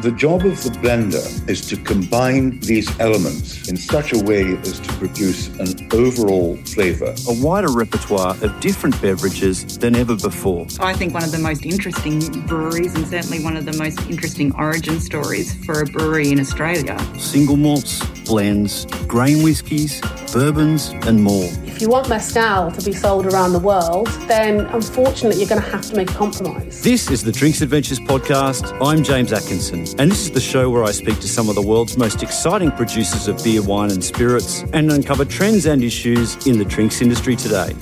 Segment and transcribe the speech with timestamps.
[0.00, 4.80] The job of the blender is to combine these elements in such a way as
[4.80, 7.14] to produce an overall flavour.
[7.28, 10.66] A wider repertoire of different beverages than ever before.
[10.80, 14.54] I think one of the most interesting breweries and certainly one of the most interesting
[14.54, 16.98] origin stories for a brewery in Australia.
[17.18, 18.00] Single malts,
[18.30, 20.00] blends, grain whiskies,
[20.32, 21.50] bourbons, and more.
[21.64, 25.68] If you want mezcal to be sold around the world, then unfortunately you're going to
[25.68, 26.80] have to make a compromise.
[26.80, 28.64] This is the Drinks Adventures podcast.
[28.80, 31.62] I'm James Atkinson, and this is the show where I speak to some of the
[31.62, 36.56] world's most exciting producers of beer, wine, and spirits and uncover trends and issues in
[36.56, 37.74] the drinks industry today.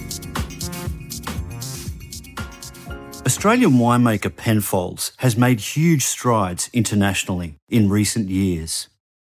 [3.26, 8.88] Australian winemaker Penfolds has made huge strides internationally in recent years.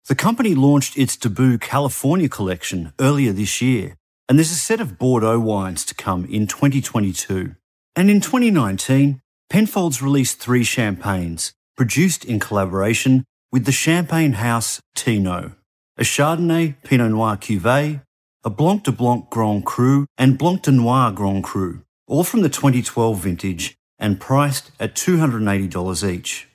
[0.07, 3.95] The company launched its debut California collection earlier this year,
[4.29, 7.55] and there's a set of Bordeaux wines to come in 2022.
[7.93, 15.55] And in 2019, Penfolds released three champagnes produced in collaboration with the champagne house Thiénot,
[15.97, 18.01] a Chardonnay Pinot Noir cuvee,
[18.45, 22.49] a Blanc de Blanc Grand Cru, and Blanc de Noir Grand Cru, all from the
[22.49, 26.47] 2012 vintage and priced at $280 each.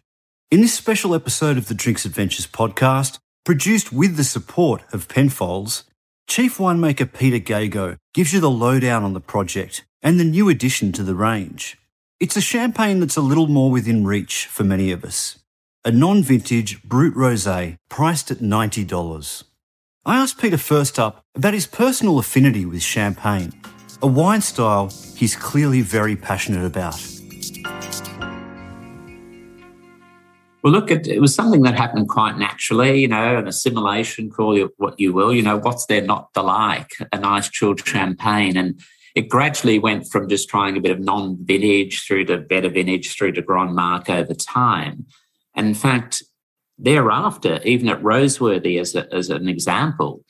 [0.50, 5.84] In this special episode of the Drinks Adventures podcast, produced with the support of Penfolds,
[6.28, 10.92] Chief winemaker Peter Gago gives you the lowdown on the project and the new addition
[10.92, 11.76] to the range.
[12.20, 15.38] It's a champagne that's a little more within reach for many of us.
[15.84, 19.42] A non-vintage Brut Rosé priced at $90.
[20.04, 23.52] I asked Peter first up about his personal affinity with champagne,
[24.00, 26.94] a wine style he's clearly very passionate about.
[30.62, 34.56] Well, look, it, it, was something that happened quite naturally, you know, an assimilation, call
[34.56, 35.34] it what you will.
[35.34, 36.92] You know, what's there not to like?
[37.12, 38.56] A nice chilled champagne.
[38.56, 38.80] And
[39.16, 43.16] it gradually went from just trying a bit of non vintage through to better vintage
[43.16, 45.06] through to Grand Marque over time.
[45.56, 46.22] And in fact,
[46.78, 50.24] thereafter, even at Roseworthy, as, a, as an example,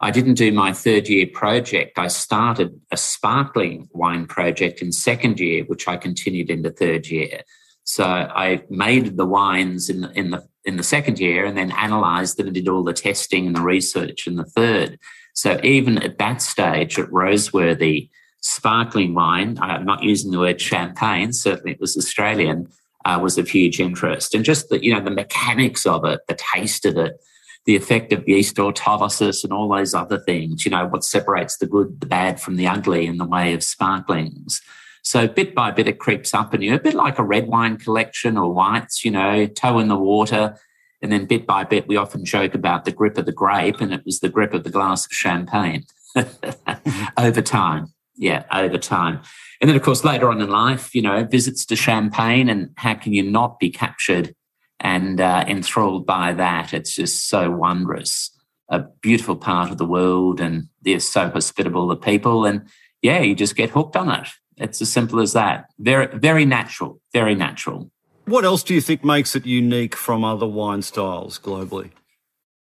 [0.00, 1.98] I didn't do my third year project.
[1.98, 7.40] I started a sparkling wine project in second year, which I continued into third year.
[7.88, 11.72] So I made the wines in the, in the in the second year and then
[11.74, 14.98] analysed them and did all the testing and the research in the third.
[15.32, 18.10] So even at that stage at Roseworthy,
[18.42, 22.68] sparkling wine, I'm not using the word champagne, certainly it was Australian,
[23.06, 24.34] uh, was of huge interest.
[24.34, 27.18] And just the, you know, the mechanics of it, the taste of it,
[27.64, 31.66] the effect of yeast autolysis and all those other things, you know, what separates the
[31.66, 34.60] good, the bad from the ugly in the way of sparklings.
[35.08, 37.78] So bit by bit, it creeps up in you, a bit like a red wine
[37.78, 40.58] collection or whites, you know, toe in the water.
[41.00, 43.94] And then bit by bit, we often joke about the grip of the grape, and
[43.94, 45.86] it was the grip of the glass of champagne
[47.16, 47.86] over time.
[48.16, 49.22] Yeah, over time.
[49.62, 52.92] And then, of course, later on in life, you know, visits to Champagne, and how
[52.92, 54.34] can you not be captured
[54.78, 56.74] and uh, enthralled by that?
[56.74, 58.30] It's just so wondrous,
[58.68, 62.44] a beautiful part of the world, and they're so hospitable, the people.
[62.44, 62.68] And
[63.00, 64.28] yeah, you just get hooked on it.
[64.60, 65.70] It's as simple as that.
[65.78, 67.90] Very, very natural, very natural.
[68.24, 71.92] What else do you think makes it unique from other wine styles globally?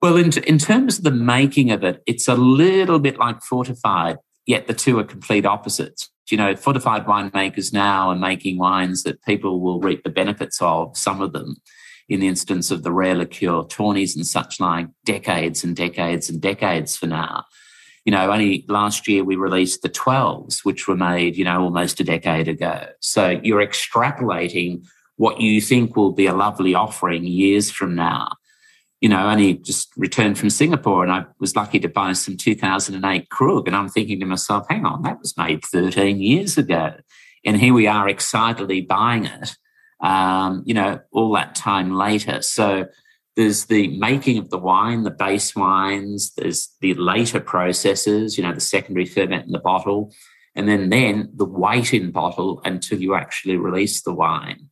[0.00, 4.18] Well, in, in terms of the making of it, it's a little bit like fortified,
[4.46, 6.10] yet the two are complete opposites.
[6.30, 10.96] You know, fortified winemakers now are making wines that people will reap the benefits of,
[10.96, 11.56] some of them,
[12.08, 16.40] in the instance of the rare liqueur, tawnies and such like, decades and decades and
[16.40, 17.44] decades for now
[18.04, 22.00] you know, only last year we released the 12s, which were made, you know, almost
[22.00, 22.86] a decade ago.
[23.00, 24.84] So you're extrapolating
[25.16, 28.28] what you think will be a lovely offering years from now.
[29.00, 33.28] You know, only just returned from Singapore and I was lucky to buy some 2008
[33.30, 33.66] Krug.
[33.66, 36.94] And I'm thinking to myself, hang on, that was made 13 years ago.
[37.44, 39.56] And here we are excitedly buying it,
[40.00, 42.42] um, you know, all that time later.
[42.42, 42.86] So
[43.36, 48.52] there's the making of the wine, the base wines, there's the later processes, you know,
[48.52, 50.12] the secondary ferment in the bottle,
[50.54, 54.68] and then then the wait in bottle until you actually release the wine.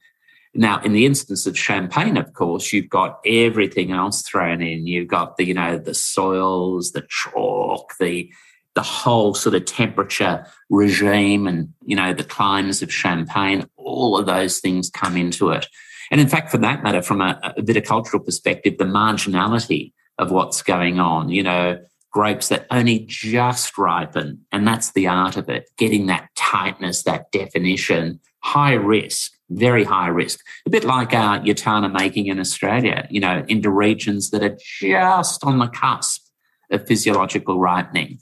[0.52, 4.86] Now, in the instance of champagne, of course, you've got everything else thrown in.
[4.86, 8.30] You've got the, you know, the soils, the chalk, the
[8.76, 14.26] the whole sort of temperature regime and, you know, the climes of champagne, all of
[14.26, 15.66] those things come into it.
[16.10, 20.62] And in fact, for that matter, from a, a viticultural perspective, the marginality of what's
[20.62, 21.78] going on, you know,
[22.10, 24.44] grapes that only just ripen.
[24.50, 30.08] And that's the art of it, getting that tightness, that definition, high risk, very high
[30.08, 30.40] risk.
[30.66, 35.44] A bit like our Yattarna making in Australia, you know, into regions that are just
[35.44, 36.22] on the cusp
[36.70, 38.18] of physiological ripening.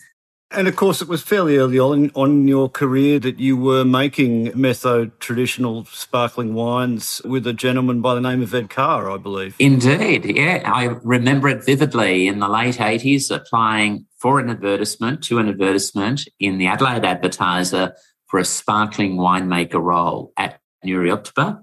[0.50, 4.52] And of course, it was fairly early on on your career that you were making
[4.52, 9.56] Metho traditional sparkling wines with a gentleman by the name of Ed Carr, I believe.
[9.58, 10.62] Indeed, yeah.
[10.64, 16.26] I remember it vividly in the late 80s applying for an advertisement to an advertisement
[16.40, 17.94] in the Adelaide Advertiser
[18.26, 21.62] for a sparkling winemaker role at Nuriootpa.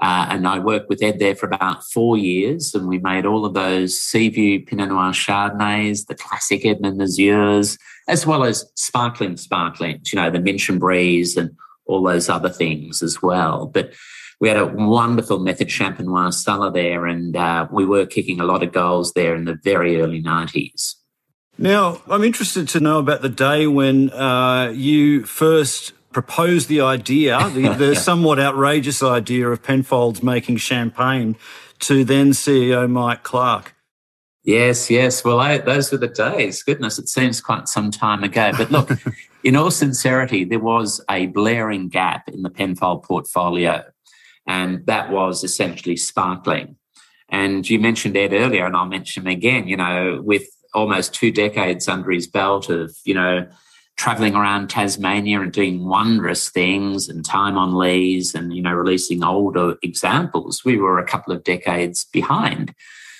[0.00, 3.44] Uh, and I worked with Ed there for about four years, and we made all
[3.44, 10.12] of those Seaview Pinot Noir Chardonnays, the classic Edmond Mazure, as well as sparkling sparklings,
[10.12, 11.50] you know, the Minchinbury and
[11.86, 13.66] all those other things as well.
[13.66, 13.92] But
[14.40, 18.62] we had a wonderful method champenoise cellar there, and uh, we were kicking a lot
[18.62, 20.94] of goals there in the very early 90s.
[21.60, 27.48] Now, I'm interested to know about the day when uh, you first proposed the idea,
[27.54, 31.36] the, the somewhat outrageous idea of Penfolds making champagne
[31.78, 33.76] to then CEO Mike Clarke.
[34.42, 35.22] Yes, yes.
[35.22, 36.64] Well, I, those were the days.
[36.64, 38.50] Goodness, it seems quite some time ago.
[38.56, 38.90] But look,
[39.44, 43.84] in all sincerity, there was a blaring gap in the Penfold portfolio,
[44.44, 46.76] and that was essentially sparkling.
[47.28, 49.68] And you mentioned Ed earlier, and I'll mention him again.
[49.68, 53.46] You know, with almost two decades under his belt of you know
[53.98, 59.24] traveling around Tasmania and doing wondrous things and time on lees and, you know, releasing
[59.24, 62.72] older examples, we were a couple of decades behind.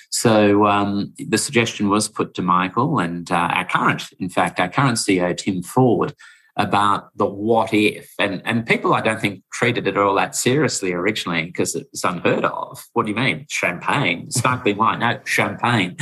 [0.09, 4.69] So um, the suggestion was put to Michael and uh, our current, in fact, our
[4.69, 6.15] current CEO, Tim Ford,
[6.55, 8.13] about the what if.
[8.17, 12.05] And, and people, I don't think, treated it all that seriously originally because it was
[12.05, 12.85] unheard of.
[12.93, 13.45] What do you mean?
[13.49, 14.99] Champagne, sparkling wine?
[14.99, 15.97] No, champagne.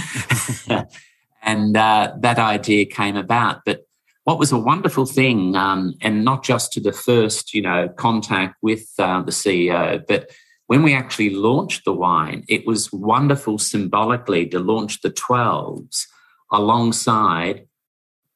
[1.41, 3.61] and uh, that idea came about.
[3.65, 3.86] But
[4.27, 8.57] what was a wonderful thing, um, and not just to the first, you know, contact
[8.61, 10.29] with uh, the CEO, but
[10.65, 16.07] when we actually launched the wine, it was wonderful symbolically to launch the 12s
[16.51, 17.67] alongside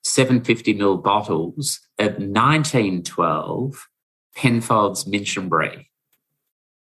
[0.05, 3.89] 750 ml bottles of 1912
[4.33, 5.87] Penfolds Minchinbury.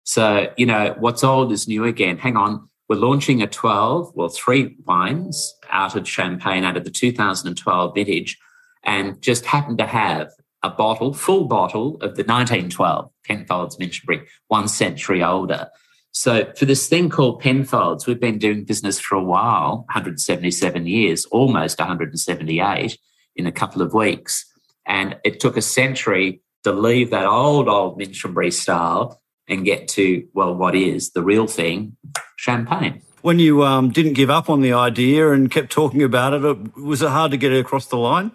[0.03, 2.17] So, you know, what's old is new again.
[2.17, 6.89] Hang on, we're launching a 12, well, three wines out of Champagne out of the
[6.89, 8.39] 2012 vintage
[8.85, 10.29] and just happened to have
[10.63, 15.69] a bottle, full bottle of the 1912 Penfolds Minchinbury, one century older.
[16.11, 21.25] So for this thing called Penfolds, we've been doing business for a while, 177 years,
[21.25, 22.97] almost 178
[23.35, 24.45] in a couple of weeks.
[24.85, 30.27] And it took a century to leave that old, old Minchinbury style and get to,
[30.33, 31.97] well, what is the real thing?
[32.37, 33.01] Champagne.
[33.21, 37.01] When you um, didn't give up on the idea and kept talking about it, was
[37.01, 38.31] it hard to get it across the line?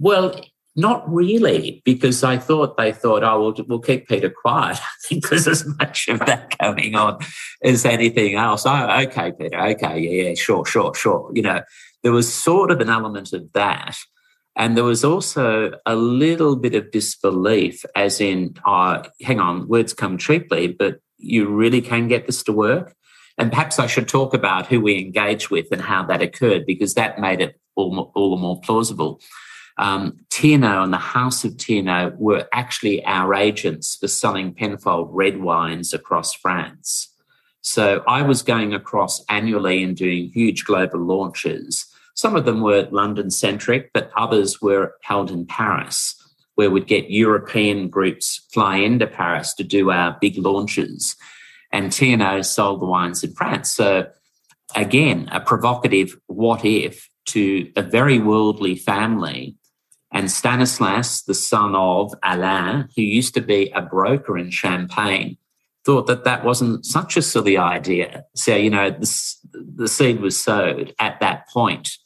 [0.00, 0.34] Well,
[0.74, 4.78] not really, because I thought they thought, oh, we'll, we'll keep Peter quiet.
[4.82, 7.18] I think there's as much of that going on
[7.62, 8.64] as anything else.
[8.64, 11.30] Oh, okay, Peter, okay, yeah, yeah, sure, sure, sure.
[11.34, 11.60] You know,
[12.02, 13.96] there was sort of an element of that.
[14.56, 19.92] And there was also a little bit of disbelief, as in, oh, hang on, words
[19.92, 22.94] come cheaply, but you really can get this to work.
[23.38, 26.94] And perhaps I should talk about who we engaged with and how that occurred, because
[26.94, 29.20] that made it all, all the more plausible
[29.80, 35.38] um, Thiénot and the House of Thiénot were actually our agents for selling Penfold red
[35.38, 37.08] wines across France.
[37.62, 41.86] So I was going across annually and doing huge global launches.
[42.14, 46.14] Some of them were London centric, but others were held in Paris,
[46.56, 51.16] where we'd get European groups fly into Paris to do our big launches.
[51.72, 53.72] And Thiénot sold the wines in France.
[53.72, 54.08] So
[54.76, 59.56] again, a provocative what if to a very worldly family
[60.12, 65.36] and Stanislas, the son of Alain, who used to be a broker in Champagne,
[65.84, 68.24] thought that that wasn't such a silly idea.
[68.34, 69.36] So, you know, the,
[69.76, 71.96] the seed was sowed at that point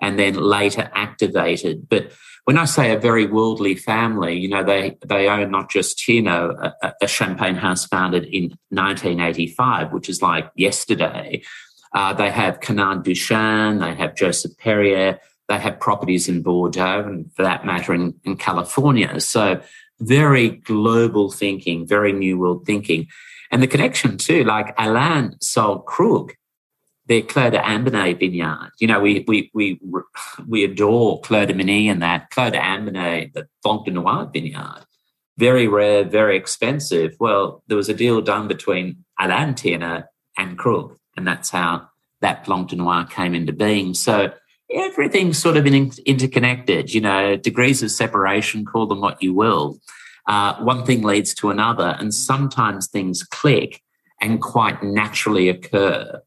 [0.00, 1.88] and then later activated.
[1.88, 2.12] But
[2.44, 6.74] when I say a very worldly family, you know, they, they own not just Thiénot,
[6.82, 11.42] a, a champagne house founded in 1985, which is like yesterday.
[11.92, 17.42] Uh, they have Canard-Duchêne, they have Joseph Perrier, they have properties in Bordeaux and, for
[17.42, 19.20] that matter, in, in California.
[19.20, 19.60] So,
[20.00, 23.06] very global thinking, very new world thinking.
[23.50, 26.34] And the connection too, like Alain sold Krug,
[27.06, 28.72] their Clos d'Ambonnay vineyard.
[28.80, 29.80] You know, we we we
[30.46, 34.84] we adore Clos du Mesnil and that Clos d'Ambonnay, the Blanc de Noir vineyard.
[35.38, 37.14] Very rare, very expensive.
[37.20, 41.88] Well, there was a deal done between Alain Thiénot and Krug, and that's how
[42.20, 43.94] that Blanc de Noir came into being.
[43.94, 44.32] So
[44.70, 49.78] everything's sort of interconnected, you know, degrees of separation, call them what you will.
[50.26, 53.82] Uh, one thing leads to another, and sometimes things click
[54.20, 56.20] and quite naturally occur.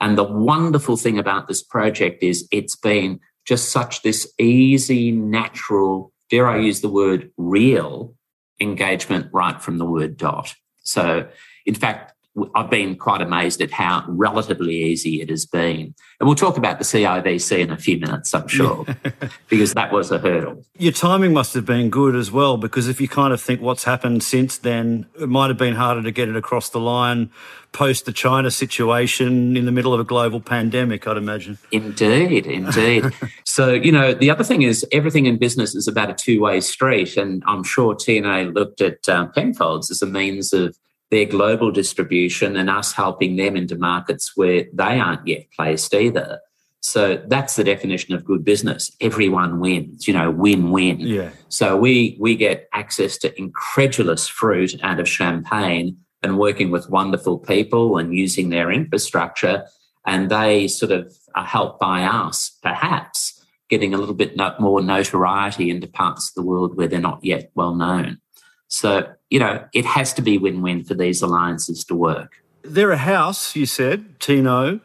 [0.00, 6.12] And the wonderful thing about this project is it's been just such this easy, natural,
[6.30, 8.14] dare I use the word real
[8.60, 10.54] engagement right from the word dot.
[10.82, 11.28] So,
[11.66, 12.12] in fact,
[12.54, 15.94] I've been quite amazed at how relatively easy it has been.
[16.20, 18.86] And we'll talk about the CIVC in a few minutes, I'm sure,
[19.48, 20.64] because that was a hurdle.
[20.78, 23.84] Your timing must have been good as well, because if you kind of think what's
[23.84, 27.30] happened since then, it might have been harder to get it across the line
[27.72, 31.58] post the China situation in the middle of a global pandemic, I'd imagine.
[31.70, 33.04] Indeed, indeed.
[33.44, 36.60] so, you know, the other thing is everything in business is about a two way
[36.60, 37.16] street.
[37.16, 40.76] And I'm sure Thiénot looked at um, Penfolds as a means of
[41.10, 46.40] their global distribution and us helping them into markets where they aren't yet placed either.
[46.80, 48.90] So that's the definition of good business.
[49.00, 51.00] Everyone wins, you know, win-win.
[51.00, 51.30] Yeah.
[51.48, 57.38] So we we get access to incredulous fruit out of champagne and working with wonderful
[57.38, 59.66] people and using their infrastructure.
[60.06, 65.70] And they sort of are helped by us, perhaps, getting a little bit more notoriety
[65.70, 68.20] into parts of the world where they're not yet well known.
[68.68, 72.32] So, you know, it has to be win win for these alliances to work.
[72.62, 74.80] They're a house, you said, Thiénot,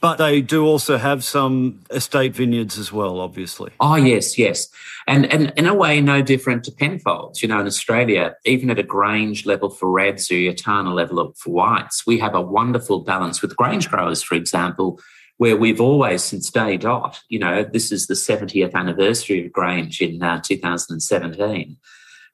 [0.00, 3.72] but they do also have some estate vineyards as well, obviously.
[3.80, 4.68] Oh, yes, yes.
[5.08, 7.42] And, and in a way, no different to Penfolds.
[7.42, 11.50] You know, in Australia, even at a Grange level for reds or Yattarna level for
[11.50, 15.00] whites, we have a wonderful balance with Grange growers, for example,
[15.38, 20.00] where we've always, since day dot, you know, this is the 70th anniversary of Grange
[20.00, 21.76] in uh, 2017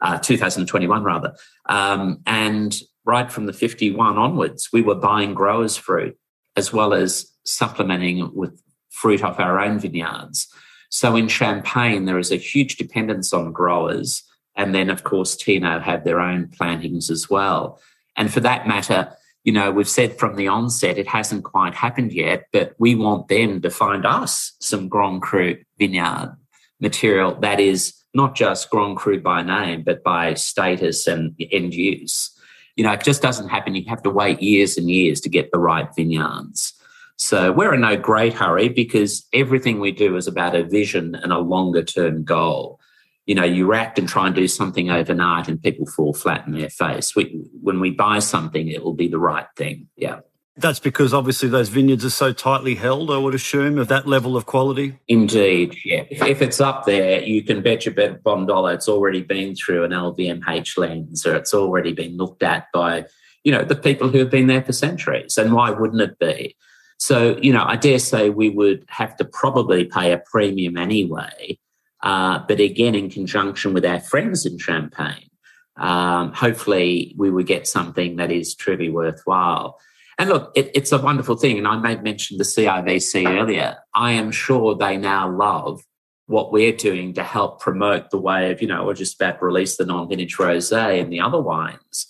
[0.01, 1.35] uh, 2021 rather.
[1.67, 6.17] Um, and right from the 51 onwards, we were buying growers' fruit
[6.57, 8.61] as well as supplementing with
[8.91, 10.49] fruit off our own vineyards.
[10.91, 14.23] So in Champagne, there is a huge dependence on growers.
[14.57, 17.81] And then, of course, Thiénot have their own plantings as well.
[18.17, 22.13] And for that matter, you know, we've said from the onset it hasn't quite happened
[22.13, 26.37] yet, but we want them to find us some Grand Cru vineyard
[26.81, 32.31] material that is not just Grand Cru by name, but by status and end use.
[32.77, 33.75] You know, it just doesn't happen.
[33.75, 36.73] You have to wait years and years to get the right vineyards.
[37.17, 41.33] So we're in no great hurry because everything we do is about a vision and
[41.33, 42.81] a longer term goal.
[43.27, 46.53] You know, you act and try and do something overnight and people fall flat in
[46.53, 47.15] their face.
[47.15, 49.89] We, when we buy something, it will be the right thing.
[49.97, 50.21] Yeah.
[50.57, 54.37] That's because obviously those vineyards are so tightly held, I would assume, of that level
[54.37, 54.99] of quality.
[55.09, 56.05] Indeed, yeah.
[56.11, 59.83] If, if it's up there, you can bet your bottom dollar it's already been through
[59.83, 63.07] an LVMH lens or it's already been looked at by,
[63.43, 65.37] you know, the people who have been there for centuries.
[65.37, 66.57] And why wouldn't it be?
[66.99, 71.59] So, you know, I dare say we would have to probably pay a premium anyway.
[72.05, 75.31] Uh, but again, in conjunction with our friends in Champagne,
[75.77, 79.81] um, hopefully we would get something that is truly worthwhile.
[80.19, 81.59] And look, it, it's a wonderful thing.
[81.59, 83.77] And I made mention the CIVC earlier.
[83.95, 85.83] I am sure they now love
[86.27, 89.45] what we're doing to help promote the way of, you know, we're just about to
[89.45, 92.07] release the non-vintage rosé and the other wines.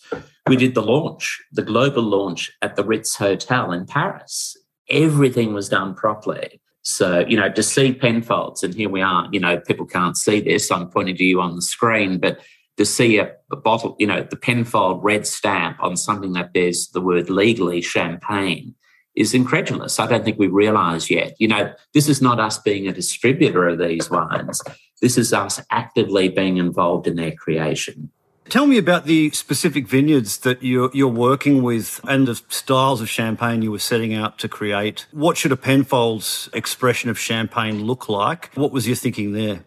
[0.47, 4.57] We did the launch, the global launch at the Ritz Hotel in Paris.
[4.89, 6.61] Everything was done properly.
[6.83, 10.41] So, you know, to see Penfolds, and here we are, you know, people can't see
[10.41, 10.71] this.
[10.71, 12.41] I'm pointing to you on the screen, but
[12.77, 16.89] to see a, a, bottle, you know, the Penfold red stamp on something that bears
[16.89, 18.75] the word legally champagne
[19.15, 20.01] is incredulous.
[20.01, 21.37] I don't think we realise yet.
[21.39, 24.61] You know, this is not us being a distributor of these wines.
[25.01, 28.11] This is us actively being involved in their creation.
[28.49, 33.09] Tell me about the specific vineyards that you're, you're working with and the styles of
[33.09, 35.07] champagne you were setting out to create.
[35.13, 38.53] What should a Penfold's expression of champagne look like?
[38.55, 39.65] What was your thinking there?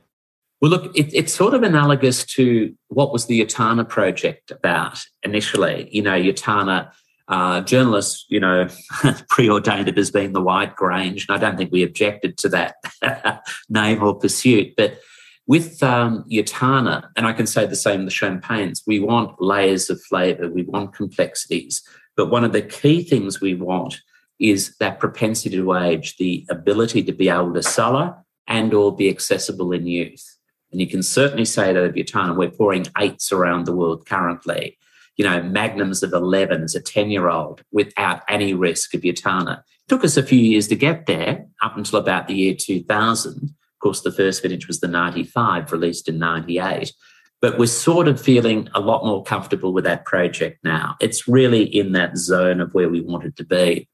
[0.62, 5.90] Well, look, it, it's sort of analogous to what was the Yattarna project about initially.
[5.92, 6.92] You know, Yattarna
[7.28, 8.68] uh, journalists, you know,
[9.30, 12.76] preordained it as being the White Grange, and I don't think we objected to that
[13.70, 14.74] name or pursuit.
[14.76, 15.00] But
[15.46, 20.02] with um, Yattarna, and I can say the same the champagnes, we want layers of
[20.02, 21.84] flavour, we want complexities.
[22.16, 24.02] But one of the key things we want
[24.40, 28.16] is that propensity to age, the ability to be able to cellar
[28.48, 30.37] and or be accessible in youth.
[30.72, 34.78] And you can certainly say that of Yattarna, we're pouring eights around the world currently.
[35.16, 39.60] You know, magnums of 11 as a 10 year old without any risk of Yattarna.
[39.60, 43.44] It took us a few years to get there, up until about the year 2000.
[43.44, 46.94] Of course, the first vintage was the 95, released in 98.
[47.40, 50.96] But we're sort of feeling a lot more comfortable with that project now.
[51.00, 53.88] It's really in that zone of where we wanted to be.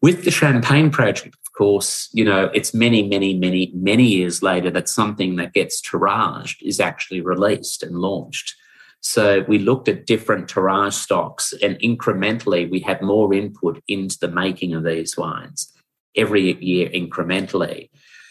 [0.00, 4.88] With the Champagne project, course, you know, it's many, many, many, many years later that
[4.88, 8.54] something that gets tiraged is actually released and launched.
[9.00, 14.28] So we looked at different tirage stocks and incrementally we had more input into the
[14.28, 15.72] making of these wines
[16.16, 17.90] every year incrementally.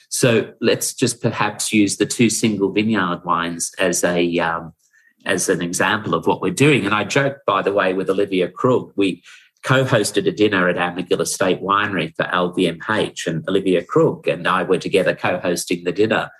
[0.09, 4.73] So let's just perhaps use the two single vineyard wines as a um,
[5.25, 6.85] as an example of what we're doing.
[6.85, 8.91] And I joked, by the way, with Olivier Krug.
[8.95, 9.23] We
[9.63, 14.63] co-hosted a dinner at our Magill Estate Winery for LVMH, and Olivier Krug and I
[14.63, 16.31] were together co-hosting the dinner.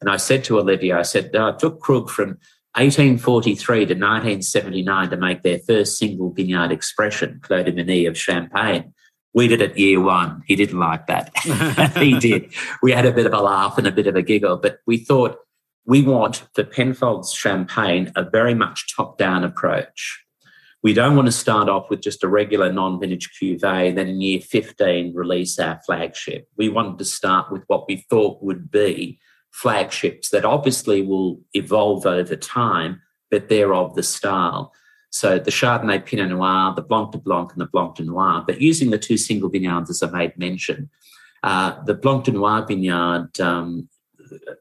[0.00, 2.38] And I said to Olivier, I said, I took Krug from
[2.74, 8.92] 1843 to 1979 to make their first single vineyard expression, Clos du Mesnil of Champagne.
[9.32, 10.42] We did it year one.
[10.46, 11.30] He didn't like that.
[11.98, 12.52] he did.
[12.82, 14.98] We had a bit of a laugh and a bit of a giggle, but we
[14.98, 15.38] thought
[15.86, 20.25] we want for Penfolds Champagne a very much top down approach.
[20.82, 24.08] We don't want to start off with just a regular non vintage cuvee and then
[24.08, 26.48] in year 15 release our flagship.
[26.56, 29.18] We wanted to start with what we thought would be
[29.50, 34.72] flagships that obviously will evolve over time, but they're of the style.
[35.10, 38.60] So the Chardonnay Pinot Noir, the Blanc de Blanc, and the Blanc de Noir, but
[38.60, 40.90] using the two single vineyards as I made mention.
[41.42, 43.88] Uh, the Blanc de Noir vineyard um,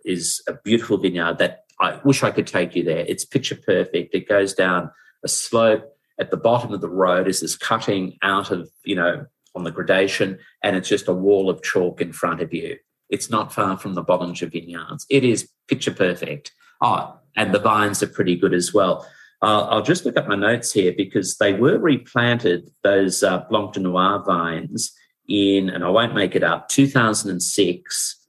[0.06, 3.06] is a beautiful vineyard that I wish I could take you there.
[3.08, 4.16] It's picture perfect.
[4.16, 4.92] It goes down
[5.24, 5.95] a slope.
[6.20, 9.72] At the bottom of the road is this cutting out of, you know, on the
[9.72, 12.78] gradation, and it's just a wall of chalk in front of you.
[13.10, 15.06] It's not far from the Bollinger vineyards.
[15.10, 16.52] It is picture perfect.
[16.82, 19.08] Oh, and the vines are pretty good as well.
[19.42, 23.74] Uh, I'll just look at my notes here because they were replanted, those uh, Blanc
[23.74, 24.94] de Noir vines,
[25.28, 28.28] in, and I won't make it up, 2006.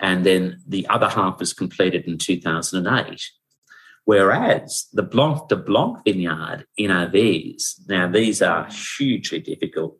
[0.00, 3.30] And then the other half was completed in 2008.
[4.06, 9.98] Whereas the Blanc de Blanc vineyard in Avize, now these are hugely difficult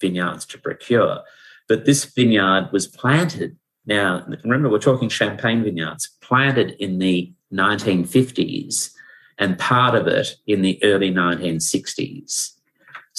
[0.00, 1.20] vineyards to procure,
[1.68, 8.92] but this vineyard was planted now, remember, we're talking champagne vineyards planted in the 1950s
[9.38, 12.59] and part of it in the early 1960s.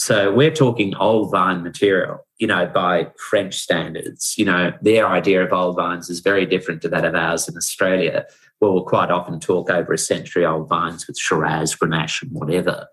[0.02, 4.36] So we're talking old vine material, you know, by French standards.
[4.36, 7.56] You know, their idea of old vines is very different to that of ours in
[7.56, 8.26] Australia,
[8.58, 12.88] where we'll quite often talk over a century old vines with Shiraz, Grenache, and whatever.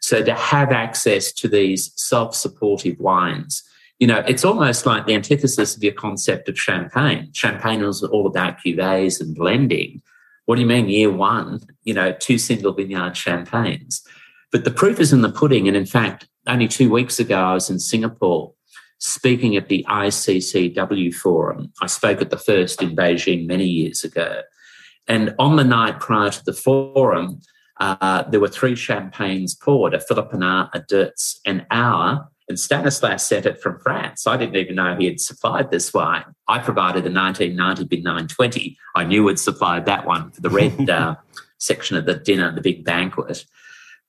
[0.00, 3.62] So to have access to these self supportive wines
[4.00, 7.30] you know, it's almost like the antithesis of your concept of champagne.
[7.34, 10.00] Champagne is all about cuvées and blending.
[10.46, 11.60] What do you mean, year one?
[11.84, 14.02] You know, two single vineyard champagnes.
[14.50, 15.68] But the proof is in the pudding.
[15.68, 18.52] And in fact, only two weeks ago, I was in Singapore
[18.98, 21.72] speaking at the ICCW forum.
[21.80, 24.42] I spoke at the first in Beijing many years ago.
[25.08, 27.40] And on the night prior to the forum,
[27.80, 33.46] uh, there were three champagnes poured a Philipponnat, a Deutz, and our and Stanislas sent
[33.46, 34.26] it from France.
[34.26, 36.24] I didn't even know he had supplied this wine.
[36.48, 38.76] I provided the 1990 bin 920.
[38.96, 41.14] I knew he'd supplied that one for the red uh,
[41.58, 43.46] section of the dinner, the big banquet.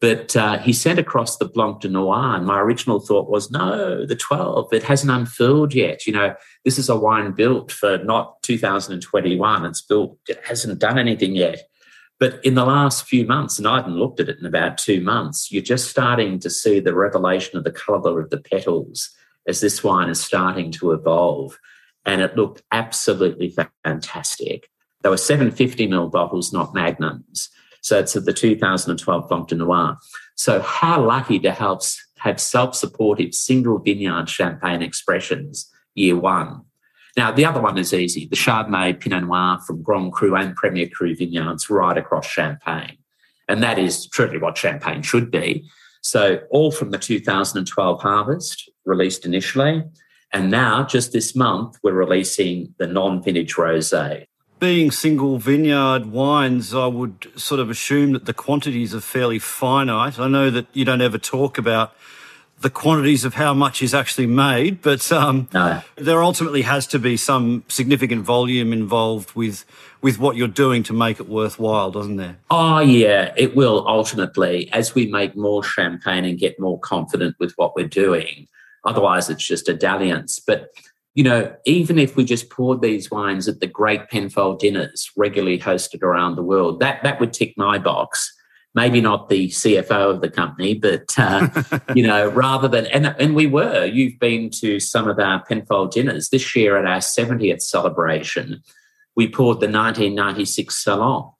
[0.02, 4.04] But uh, he sent across the Blanc de Noir, and my original thought was, no,
[4.04, 6.08] the 12, it hasn't unfurled yet.
[6.08, 6.34] You know,
[6.66, 9.66] this is a wine built for not 2021.
[9.66, 11.62] It's built, it hasn't done anything yet.
[12.20, 15.02] But in the last few months, and I hadn't looked at it in about two
[15.02, 19.12] months, you're just starting to see the revelation of the colour of the petals
[19.48, 21.60] as this wine is starting to evolve.
[22.08, 24.70] And it looked absolutely fantastic.
[25.04, 27.50] There were 750 ml bottles, not magnums.
[27.82, 29.98] So it's the 2012 Blanc de Noir.
[30.36, 31.82] So how lucky to have,
[32.20, 36.62] have self-supportive single vineyard champagne expressions year one.
[37.17, 40.88] Now, the other one is easy the Chardonnay Pinot Noir from Grand Cru and Premier
[40.88, 42.98] Cru vineyards right across Champagne.
[43.50, 45.70] And that is truly what Champagne should be.
[46.02, 49.84] So, all from the 2012 harvest, released initially.
[50.32, 53.94] And now, just this month, we're releasing the non vintage rose.
[54.62, 60.19] Being single vineyard wines, I would sort of assume that the quantities are fairly finite.
[60.19, 61.95] I know that you don't ever talk about
[62.60, 65.82] the quantities of how much is actually made, but um, no.
[65.95, 69.65] there ultimately has to be some significant volume involved with
[70.00, 72.38] with what you're doing to make it worthwhile, doesn't there?
[72.52, 77.54] Oh yeah, it will ultimately as we make more champagne and get more confident with
[77.54, 78.47] what we're doing.
[78.86, 80.39] Otherwise, it's just a dalliance.
[80.39, 80.69] But
[81.13, 85.60] you know, even if we just poured these wines at the great Penfold dinners regularly
[85.60, 88.32] hosted around the world, that that would tick my box
[88.74, 91.47] maybe not the CFO of the company, but uh,
[91.95, 93.86] you know, rather than and and we were.
[93.86, 98.62] You've been to some of our Penfold dinners this year at our 70th celebration.
[99.15, 101.32] We poured the 1996 Salon,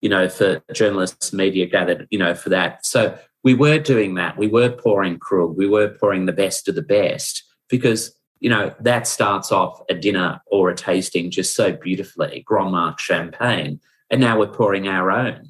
[0.00, 2.84] you know, for journalists, media gathered, you know, for that.
[2.84, 4.36] So we were doing that.
[4.36, 5.56] We were pouring Krug.
[5.56, 9.94] We were pouring the best of the best because you know that starts off a
[9.94, 12.42] dinner or a tasting just so beautifully.
[12.46, 15.48] Grand Marque champagne, and now we're pouring our own.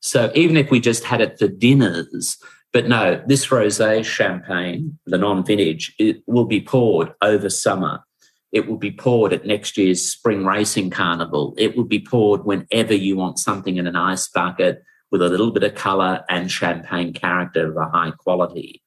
[0.00, 2.38] So even if we just had it for dinners,
[2.72, 8.04] but no, this rosé champagne, the non-vintage, it will be poured over summer.
[8.52, 11.54] It will be poured at next year's spring racing carnival.
[11.58, 15.52] It will be poured whenever you want something in an ice bucket with a little
[15.52, 18.82] bit of colour and champagne character of a high quality.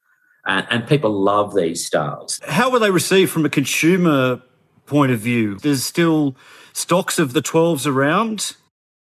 [0.49, 2.39] Uh, and people love these styles.
[2.47, 4.41] How were they received from a consumer
[4.87, 5.59] point of view?
[5.59, 6.35] There's still
[6.73, 8.55] stocks of the 12s around?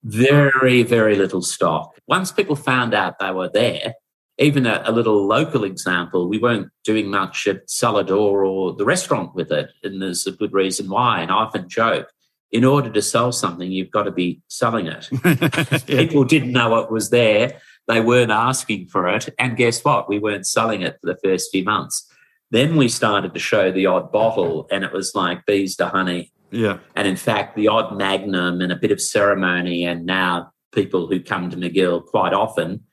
[0.03, 1.95] Very, very little stock.
[2.07, 3.93] Once people found out they were there,
[4.37, 9.33] even a, a, little local example, we weren't doing much at Salvador or the restaurant
[9.33, 9.69] with it.
[9.81, 11.21] And there's a good reason why.
[11.21, 12.09] And I often joke
[12.51, 15.09] in order to sell something, you've got to be selling it.
[15.23, 15.77] yeah.
[15.85, 17.61] People didn't know it was there.
[17.89, 19.29] They weren't asking for it.
[19.39, 20.07] And guess what?
[20.07, 22.07] We weren't selling it for the first few months.
[22.51, 26.31] Then we started to show the odd bottle, and it was like bees to honey.
[26.51, 26.77] Yeah.
[26.95, 31.19] And in fact, the odd magnum and a bit of ceremony, and now people who
[31.19, 32.83] come to Magill quite often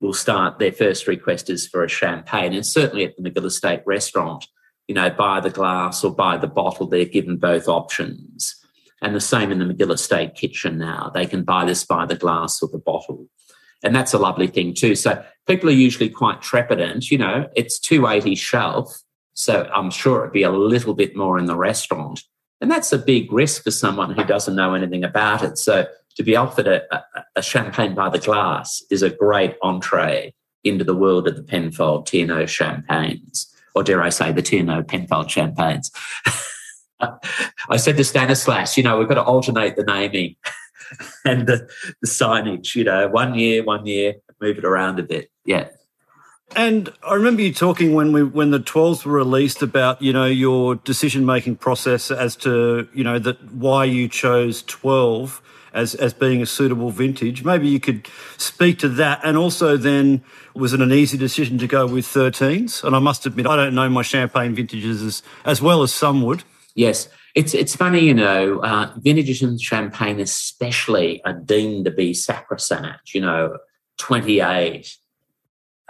[0.00, 2.52] will start their first request is for a champagne.
[2.52, 4.46] And certainly at the Magill Estate restaurant,
[4.86, 8.54] you know, buy the glass or buy the bottle, they're given both options.
[9.02, 11.10] And the same in the Magill Estate kitchen now.
[11.12, 13.28] They can buy this by the glass or the bottle.
[13.82, 14.94] And that's a lovely thing too.
[14.94, 17.10] So people are usually quite trepidant.
[17.10, 19.02] You know, it's 280 shelf.
[19.34, 22.22] So I'm sure it'd be a little bit more in the restaurant.
[22.60, 25.58] And that's a big risk for someone who doesn't know anything about it.
[25.58, 25.86] So
[26.16, 27.04] to be offered a,
[27.36, 30.34] a, champagne by the glass is a great entree
[30.64, 35.30] into the world of the Penfold Thiénot champagnes, or dare I say, the Thiénot Penfold
[35.30, 35.90] champagnes.
[37.68, 40.36] I said to Stanislas, you know, we've got to alternate the naming
[41.24, 41.68] and the,
[42.00, 45.30] the signage, you know, one year, one year, move it around a bit.
[45.44, 45.68] Yeah.
[46.54, 50.26] And I remember you talking when we when the 12s were released about, you know,
[50.26, 55.42] your decision making process as to, you know, that why you chose 12
[55.74, 57.44] as as being a suitable vintage.
[57.44, 60.22] Maybe you could speak to that and also then
[60.54, 62.84] was it an easy decision to go with 13s?
[62.84, 66.22] And I must admit I don't know my champagne vintages as, as well as some
[66.22, 66.44] would.
[66.74, 67.08] Yes.
[67.36, 73.12] It's it's funny, you know, uh, vintages and champagne especially are deemed to be sacrosanct,
[73.12, 73.58] you know,
[73.98, 74.96] 28,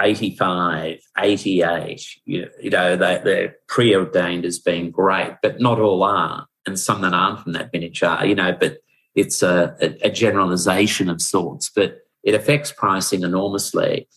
[0.01, 6.47] 85, 88, you, you know, they, they're preordained as being great, but not all are.
[6.67, 8.79] And some that aren't from that vintage are, you know, but
[9.15, 14.09] it's a, a, a generalization of sorts, but it affects pricing enormously.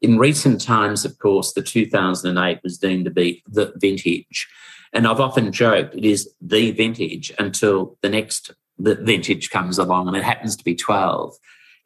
[0.00, 4.48] In recent times, of course, the 2008 was deemed to be the vintage.
[4.92, 10.16] And I've often joked it is the vintage until the next vintage comes along, and
[10.16, 11.36] it happens to be 12.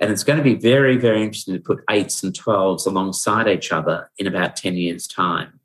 [0.01, 3.73] And it's going to be very, very interesting to put eights and 12s alongside each
[3.73, 5.61] other in about 10 years' time.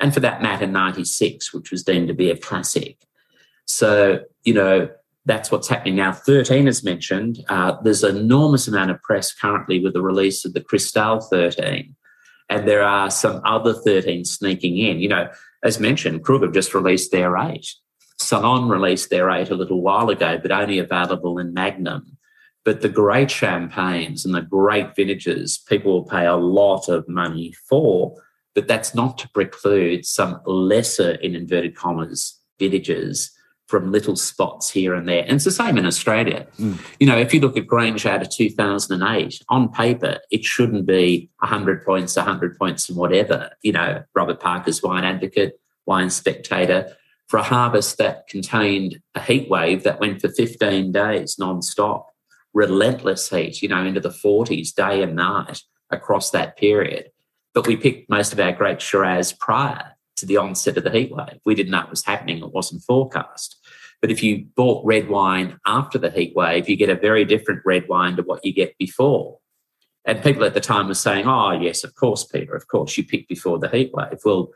[0.00, 2.98] And for that matter, 96, which was deemed to be a classic.
[3.66, 4.88] So, you know,
[5.26, 6.12] that's what's happening now.
[6.12, 10.54] 13, is mentioned, uh, there's an enormous amount of press currently with the release of
[10.54, 11.94] the Cristal 13.
[12.48, 14.98] And there are some other 13 sneaking in.
[14.98, 15.30] You know,
[15.62, 17.66] as mentioned, Krug have just released their eight.
[18.18, 22.16] Salon released their eight a little while ago, but only available in Magnum.
[22.64, 27.54] But the great champagnes and the great vintages, people will pay a lot of money
[27.68, 28.14] for,
[28.54, 33.30] but that's not to preclude some lesser, in inverted commas, vintages
[33.70, 35.22] from little spots here and there.
[35.22, 36.44] And it's the same in Australia.
[36.58, 36.78] Mm.
[36.98, 41.30] You know, if you look at Grange out of 2008, on paper, it shouldn't be
[41.38, 43.50] 100 points, 100 points, and whatever.
[43.62, 46.96] You know, Robert Parker's Wine Advocate, Wine Spectator,
[47.28, 52.08] for a harvest that contained a heat wave that went for 15 days non-stop,
[52.52, 57.12] relentless heat, you know, into the 40s, day and night across that period.
[57.54, 61.10] But we picked most of our great Shiraz prior to the onset of the heat
[61.12, 61.40] wave.
[61.44, 63.56] We didn't know it was happening, it wasn't forecast.
[64.00, 67.60] But if you bought red wine after the heat wave, you get a very different
[67.64, 69.38] red wine to what you get before.
[70.06, 73.04] And people at the time were saying, oh, yes, of course, Peter, of course, you
[73.04, 74.18] picked before the heat wave.
[74.24, 74.50] Well,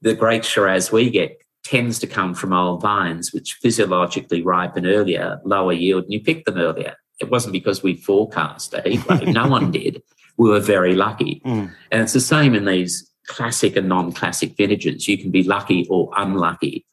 [0.00, 5.40] the great Shiraz we get tends to come from old vines, which physiologically ripen earlier,
[5.44, 6.94] lower yield, and you pick them earlier.
[7.20, 9.28] It wasn't because we forecast a heat wave.
[9.28, 10.02] no one did.
[10.38, 11.42] We were very lucky.
[11.44, 11.74] Mm.
[11.90, 15.06] And it's the same in these classic and non classic vintages.
[15.08, 16.86] You can be lucky or unlucky.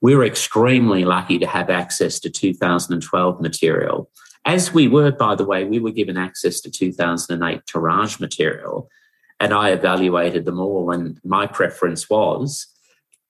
[0.00, 4.10] We were extremely lucky to have access to 2012 material.
[4.44, 8.88] As we were, by the way, we were given access to 2008 tirage material,
[9.40, 10.90] and I evaluated them all.
[10.90, 12.66] And my preference was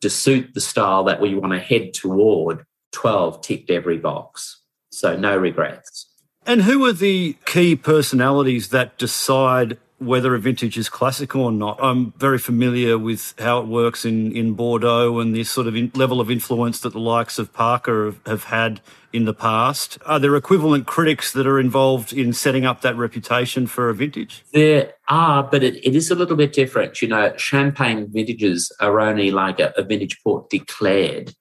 [0.00, 2.64] to suit the style that we want to head toward.
[2.92, 4.62] 12 ticked every box.
[4.90, 6.06] So no regrets.
[6.46, 11.78] And who are the key personalities that decide whether a vintage is classical or not.
[11.80, 15.90] I'm very familiar with how it works in, in Bordeaux and this sort of in,
[15.94, 18.80] level of influence that the likes of Parker have, have, had
[19.12, 19.96] in the past.
[20.04, 24.44] Are there equivalent critics that are involved in setting up that reputation for a vintage?
[24.52, 27.00] There are, but it, it is a little bit different.
[27.00, 31.32] You know, champagne vintages are only like a, a vintage port declared.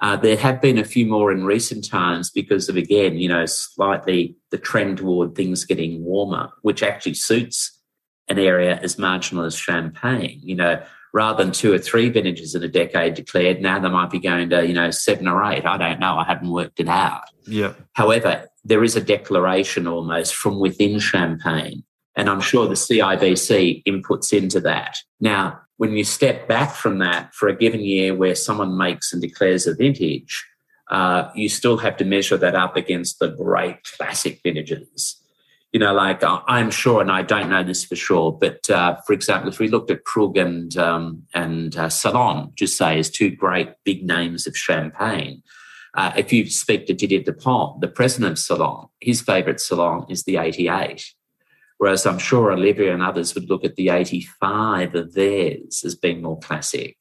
[0.00, 3.46] Uh, there have been a few more in recent times because of, again, you know,
[3.46, 7.75] slightly the trend toward things getting warmer, which actually suits
[8.28, 10.40] an area as marginal as Champagne.
[10.42, 14.10] You know, rather than two or three vintages in a decade declared, now they might
[14.10, 15.64] be going to, you know, seven or eight.
[15.64, 16.18] I don't know.
[16.18, 17.22] I haven't worked it out.
[17.46, 17.74] Yeah.
[17.94, 21.84] However, there is a declaration almost from within Champagne.
[22.16, 24.98] And I'm sure the CIVC inputs into that.
[25.20, 29.20] Now, when you step back from that for a given year where someone makes and
[29.20, 30.44] declares a vintage,
[30.90, 35.20] uh, you still have to measure that up against the great classic vintages.
[35.76, 38.96] You know, like uh, I'm sure, and I don't know this for sure, but uh,
[39.06, 43.10] for example, if we looked at Krug and um, and uh, Salon, just say as
[43.10, 45.42] two great big names of champagne.
[45.92, 50.24] Uh, if you speak to Didier Depond, the president of Salon, his favourite Salon is
[50.24, 51.12] the 88.
[51.76, 56.22] Whereas I'm sure Olivier and others would look at the 85 of theirs as being
[56.22, 56.96] more classic.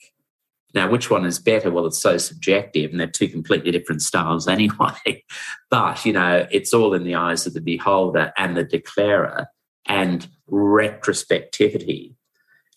[0.76, 1.72] Now, which one is better?
[1.72, 5.24] Well, it's so subjective and they're two completely different styles anyway.
[5.72, 9.48] but, you know, it's all in the eyes of the beholder and the declarer
[9.88, 12.16] and retrospectivity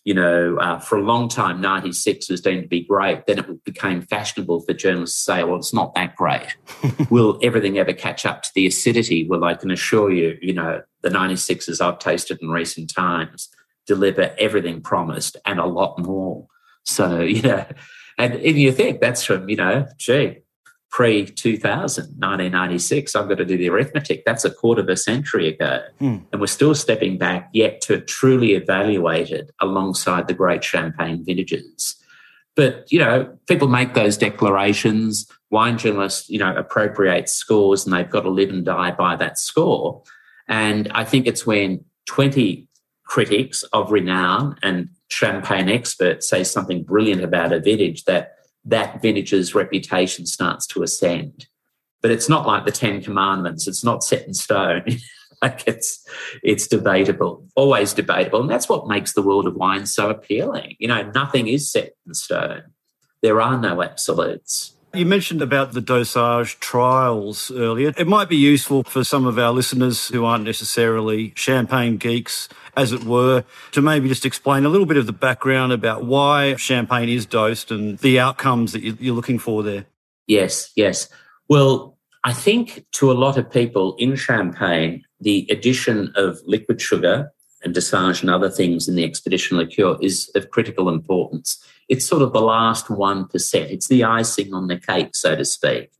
[0.05, 3.25] you know, uh, for a long time, 96 was deemed to be great.
[3.25, 6.55] Then it became fashionable for journalists to say, well, it's not that great.
[7.11, 9.27] Will everything ever catch up to the acidity?
[9.27, 13.49] Well, I can assure you, you know, the 96s I've tasted in recent times
[13.85, 16.47] deliver everything promised and a lot more.
[16.89, 17.65] So, you know,
[18.17, 20.39] and, and you think that's from, you know, gee,
[20.89, 23.15] pre 2000, 1996.
[23.15, 24.23] I've got to do the arithmetic.
[24.25, 25.83] That's a quarter of a century ago.
[25.99, 26.17] Hmm.
[26.31, 31.95] And we're still stepping back yet to truly evaluate it alongside the great champagne vintages.
[32.55, 35.31] But, you know, people make those declarations.
[35.49, 39.39] Wine journalists, you know, appropriate scores and they've got to live and die by that
[39.39, 40.03] score.
[40.47, 42.67] And I think it's when 20
[43.05, 49.55] critics of renown and champagne experts say something brilliant about a vintage that that vintage's
[49.55, 51.47] reputation starts to ascend.
[52.01, 54.85] But it's not like the Ten Commandments, it's not set in stone.
[55.41, 56.05] like it's
[56.43, 58.41] it's debatable, always debatable.
[58.41, 60.75] And that's what makes the world of wine so appealing.
[60.79, 62.63] You know, nothing is set in stone.
[63.21, 64.75] There are no absolutes.
[64.93, 67.93] You mentioned about the dosage trials earlier.
[67.95, 72.91] It might be useful for some of our listeners who aren't necessarily champagne geeks, as
[72.91, 77.07] it were, to maybe just explain a little bit of the background about why champagne
[77.07, 79.85] is dosed and the outcomes that you're looking for there.
[80.25, 81.07] Yes, yes.
[81.47, 87.31] Well, I think to a lot of people in champagne, the addition of liquid sugar
[87.63, 92.21] and dosage and other things in the expedition liqueur is of critical importance it's sort
[92.21, 93.55] of the last 1%.
[93.71, 95.91] It's the icing on the cake, so to speak.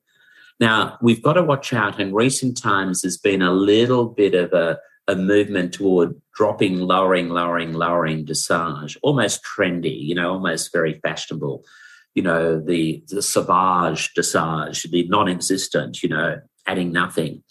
[0.60, 2.00] Now, we've got to watch out.
[2.00, 7.30] In recent times, there's been a little bit of a, a movement toward dropping, lowering,
[7.30, 11.66] lowering, lowering dosage, almost trendy, you know, almost very fashionable.
[12.14, 17.44] You know, the, the sauvage dosage, the non existent, you know, adding nothing.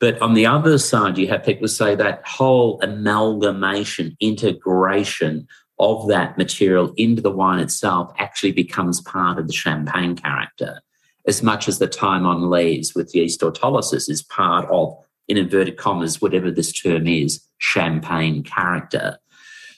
[0.00, 5.46] But on the other side, you have people say that whole amalgamation, integration
[5.78, 10.80] of that material into the wine itself actually becomes part of the champagne character,
[11.26, 14.94] as much as the time on lees with yeast autolysis is part of,
[15.26, 19.18] in inverted commas, whatever this term is, champagne character.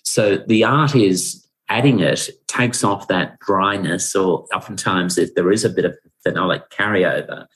[0.03, 5.65] So the art is adding it takes off that dryness, or oftentimes if there is
[5.65, 7.47] a bit of phenolic carryover,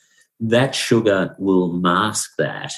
[0.41, 2.73] that sugar will mask that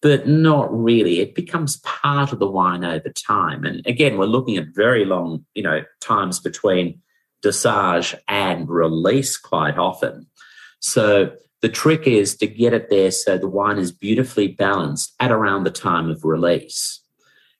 [0.00, 1.20] but not really.
[1.20, 3.64] It becomes part of the wine over time.
[3.64, 7.00] And again, we're looking at very long, you know, times between
[7.42, 10.26] dosage and release quite often.
[10.80, 15.32] So the trick is to get it there so the wine is beautifully balanced at
[15.32, 17.00] around the time of release.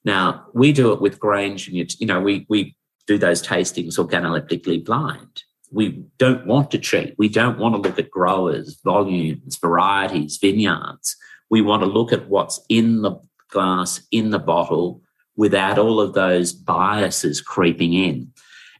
[0.04, 2.76] Now, we do it with Grange, and you know, we we
[3.08, 5.42] do those tastings organoleptically blind.
[5.70, 7.14] We don't want to cheat.
[7.18, 11.16] We don't want to look at growers, volumes, varieties, vineyards
[11.50, 13.16] we want to look at what's in the
[13.50, 15.02] glass, in the bottle,
[15.36, 18.32] without all of those biases creeping in.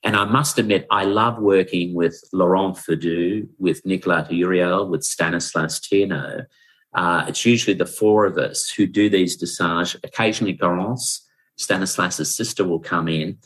[0.05, 5.81] And I must admit, I love working with Laurent Fédou, with Nicolas Uriel, with Stanislas
[5.81, 6.47] Thiénot.
[6.95, 9.97] Uh, it's usually the four of us who do these dosage.
[10.05, 11.21] Occasionally, Garance,
[11.57, 13.39] Stanislas's sister, will come in,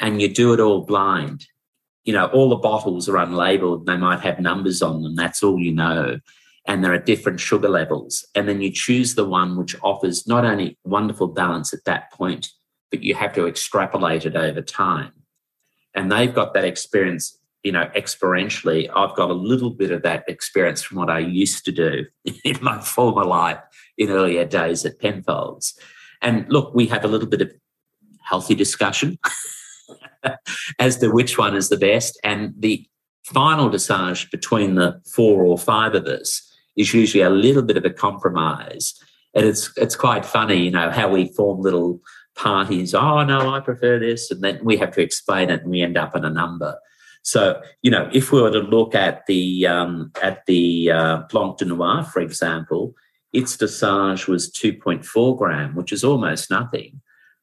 [0.00, 1.46] and you do it all blind.
[2.04, 3.86] You know, all the bottles are unlabeled.
[3.86, 5.16] They might have numbers on them.
[5.16, 6.18] That's all you know
[6.66, 8.24] and there are different sugar levels.
[8.34, 12.50] And then you choose the one which offers not only wonderful balance at that point,
[12.90, 15.12] but you have to extrapolate it over time.
[15.94, 18.88] And they've got that experience, you know, experientially.
[18.94, 22.04] I've got a little bit of that experience from what I used to do
[22.44, 23.58] in my former life
[23.96, 25.78] in earlier days at Penfolds.
[26.22, 27.52] And look, we have a little bit of
[28.22, 29.18] healthy discussion
[30.78, 32.18] as to which one is the best.
[32.24, 32.86] And the
[33.24, 37.84] final dosage between the four or five of us is usually a little bit of
[37.84, 38.94] a compromise.
[39.34, 42.00] And it's it's quite funny, you know, how we form little
[42.34, 42.94] parties.
[42.94, 45.96] Oh no, I prefer this, and then we have to explain it, and we end
[45.96, 46.76] up in a number.
[47.22, 51.58] So, you know, if we were to look at the um, at the uh, Blanc
[51.58, 52.94] de Noir, for example,
[53.32, 57.00] its dosage was 2.4 gram, which is almost nothing.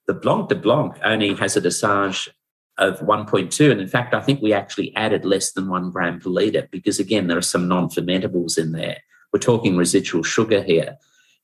[0.07, 2.29] The Blanc de Blanc only has a dosage
[2.77, 3.71] of 1.2.
[3.71, 6.99] And in fact, I think we actually added less than one gram per litre because,
[6.99, 8.97] again, there are some non fermentables in there.
[9.33, 10.97] We're talking residual sugar here.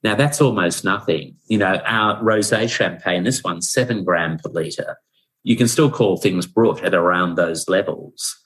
[0.03, 1.35] Now, that's almost nothing.
[1.47, 4.97] You know, our rosé champagne, this one's seven gram per litre.
[5.43, 8.39] You can still call things brut at around those levels.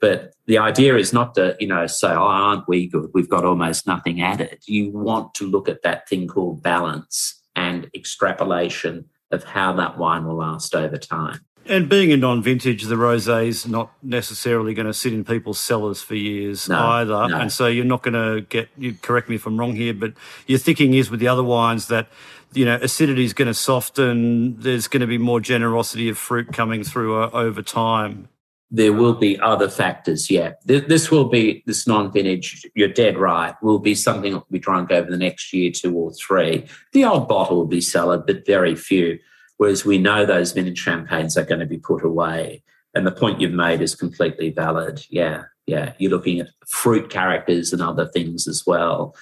[0.00, 3.10] But the idea is not to, you know, say, oh, aren't we good?
[3.12, 4.60] We've got almost nothing added.
[4.66, 10.26] You want to look at that thing called balance and extrapolation of how that wine
[10.26, 11.40] will last over time.
[11.70, 16.02] And being a non-vintage, the rosé is not necessarily going to sit in people's cellars
[16.02, 17.28] for years no, either.
[17.28, 17.36] No.
[17.36, 18.68] And so you're not going to get.
[18.76, 20.12] You correct me if I'm wrong here, but
[20.48, 22.08] your thinking is with the other wines that
[22.54, 24.58] you know acidity is going to soften.
[24.60, 28.28] There's going to be more generosity of fruit coming through uh, over time.
[28.72, 30.28] There will be other factors.
[30.28, 32.66] Yeah, this will be this non-vintage.
[32.74, 33.54] You're dead right.
[33.62, 36.66] Will be something that will be drunk over the next year, two or three.
[36.92, 39.20] The old bottle will be cellared, but very few
[39.60, 42.62] Whereas we know those vintage champagnes are going to be put away.
[42.94, 45.04] And the point you've made is completely valid.
[45.10, 45.92] Yeah, yeah.
[45.98, 49.14] You're looking at fruit characters and other things as well.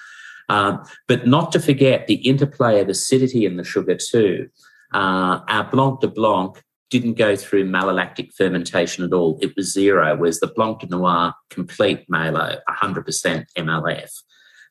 [0.47, 4.47] Um, but not to forget the interplay of acidity in the sugar too.
[4.93, 9.37] Uh, our Blanc de Blanc didn't go through malolactic fermentation at all.
[9.41, 14.11] It was zero, whereas the Blanc de Noir, complete malo, 100% MLF.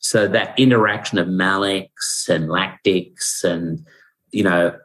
[0.01, 3.85] So that interaction of malics and lactics and,
[4.31, 4.75] you know,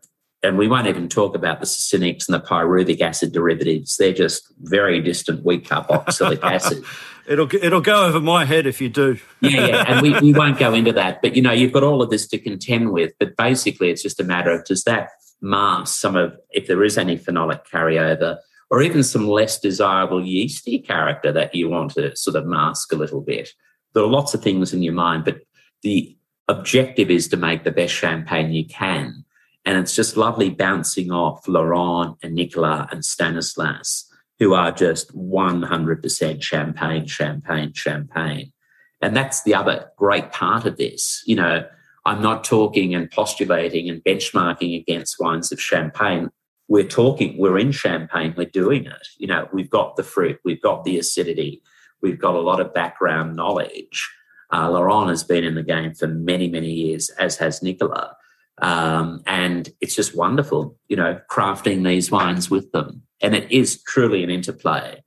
[0.45, 3.97] and we won't even talk about the succinics and the pyruvic acid derivatives.
[3.97, 6.85] They're just very distant weak carboxylic acid.
[7.27, 9.19] It'll it'll go over my head if you do.
[9.41, 11.23] yeah, yeah, and we, we won't go into that.
[11.23, 13.13] But you know, you've got all of this to contend with.
[13.19, 15.09] But basically, it's just a matter of does that
[15.41, 18.39] mask some of if there is any phenolic carryover,
[18.71, 22.97] or even some less desirable yeasty character that you want to sort of mask a
[22.97, 23.51] little bit.
[23.95, 25.41] There are lots of things in your mind, but
[25.83, 26.17] the
[26.49, 29.24] objective is to make the best champagne you can
[29.65, 36.43] and it's just lovely bouncing off Laurent and Nicolas and Stanislas, who are just 100%
[36.43, 38.53] champagne, champagne, champagne.
[39.01, 41.23] And that's the other great part of this.
[41.27, 41.67] You know,
[42.05, 46.31] I'm not talking and postulating and benchmarking against wines of champagne.
[46.69, 49.09] We're talking, we're in champagne, we're doing it.
[49.19, 51.63] You know, we've got the fruit, we've got the acidity,
[52.03, 54.11] we've got a lot of background knowledge.
[54.53, 58.11] Uh, Laurent has been in the game for many, many years, as has Nicolas.
[58.59, 63.03] Um, and it's just wonderful, you know, crafting these wines with them.
[63.21, 65.03] And it is truly an interplay.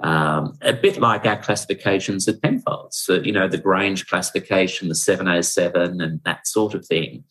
[0.00, 4.94] Um, a bit like our classifications at Penfolds, so, you know, the Grange classification, the
[4.94, 7.24] 707, and that sort of thing.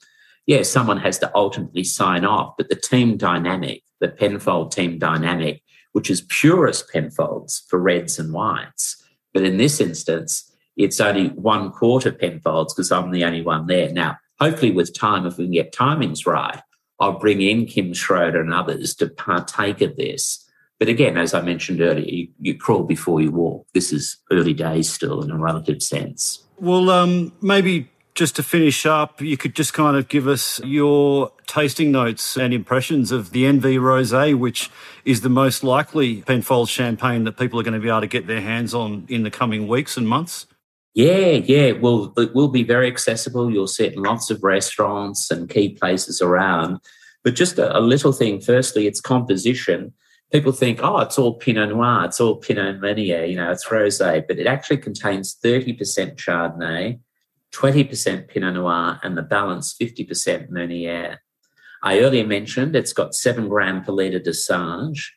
[0.47, 5.61] Yeah, someone has to ultimately sign off, but the team dynamic, the Penfold team dynamic,
[5.93, 9.01] which is purest Penfolds for reds and whites,
[9.33, 13.91] but in this instance, it's only one quarter Penfolds because I'm the only one there.
[13.91, 16.61] Now, hopefully with time, if we can get timings right,
[16.99, 20.43] I'll bring in Kym Schroeter and others to partake of this.
[20.79, 23.67] But again, as I mentioned earlier, you, you crawl before you walk.
[23.73, 26.43] This is early days still in a relative sense.
[26.59, 31.31] Well, um, maybe just to finish up, you could just kind of give us your
[31.45, 34.71] tasting notes and impressions of the NV Rosé, which
[35.05, 38.25] is the most likely Penfolds champagne that people are going to be able to get
[38.25, 40.47] their hands on in the coming weeks and months.
[40.97, 41.73] Yeah, yeah.
[41.73, 43.51] Well, it will be very accessible.
[43.51, 46.79] You'll see it in lots of restaurants and key places around.
[47.23, 48.41] But just a, a little thing.
[48.41, 49.93] Firstly, its composition.
[50.31, 54.25] People think, oh, it's all Pinot Noir, it's all Pinot Meunier, you know, it's rosé,
[54.27, 56.99] but it actually contains 30% Chardonnay,
[57.53, 61.21] 20% Pinot Noir, and the balance 50% Meunier.
[61.83, 65.11] I earlier mentioned it's got seven gram per litre de dosage.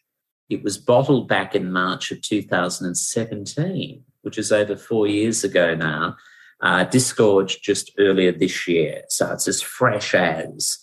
[0.50, 6.16] It was bottled back in March of 2017 which is over four years ago now,
[6.60, 9.02] uh, disgorged just earlier this year.
[9.08, 10.78] So it's as fresh as.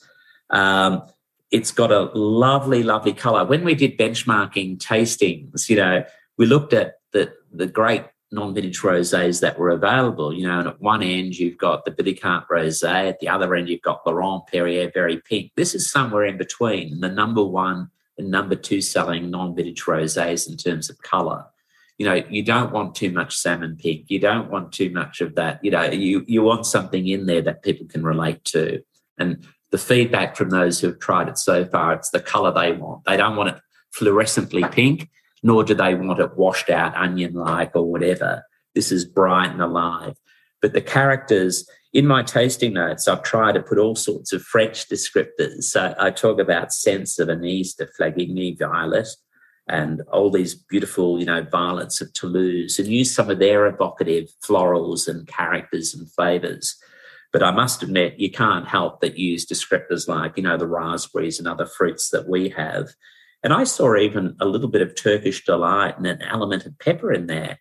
[0.50, 1.04] Um,
[1.52, 3.46] it's got a lovely, lovely color.
[3.46, 6.04] When we did benchmarking tastings, you know,
[6.38, 10.34] we looked at the, the great non-vintage rosés that were available.
[10.34, 13.70] You know, and at one end you've got the Billecart rosé, at the other end
[13.70, 15.52] you've got Laurent Perrier Very Pink.
[15.56, 20.58] This is somewhere in between the number one and number two selling non-vintage rosés in
[20.58, 21.46] terms of color
[21.98, 25.36] you know you don't want too much salmon pink you don't want too much of
[25.36, 28.82] that you know you you want something in there that people can relate to
[29.18, 32.72] and the feedback from those who have tried it so far it's the color they
[32.72, 33.62] want they don't want it
[33.98, 35.10] fluorescently pink
[35.44, 38.44] nor do they want it washed out onion like or whatever.
[38.76, 40.16] This is bright and alive.
[40.62, 44.90] But the characters, in my tasting notes, I've tried to put all sorts of French
[44.90, 45.64] descriptors.
[45.64, 49.08] So I talk about sense of anise de Flavigny violet
[49.70, 54.30] and all these beautiful, you know, violets of Toulouse and use some of their evocative
[54.44, 56.78] florals and characters and flavors.
[57.34, 61.40] But I must admit, you can't help but use descriptors like, you know, the raspberries
[61.40, 62.90] and other fruits that we have.
[63.44, 67.12] And I saw even a little bit of Turkish delight and an element of pepper
[67.12, 67.60] in there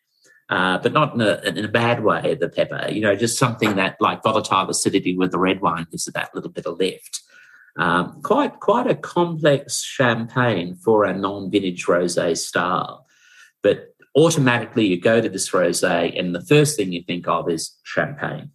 [0.48, 3.76] uh, but not in a, in a bad way, the pepper, you know, just something
[3.76, 7.22] that like volatile acidity with the red wine gives it that little bit of lift.
[7.78, 13.06] Um, quite quite a complex champagne for a non-vintage rosé style.
[13.62, 17.76] But automatically you go to this rosé and the first thing you think of is
[17.82, 18.50] champagne.